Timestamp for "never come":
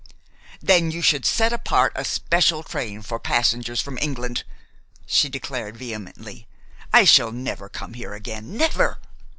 7.31-7.93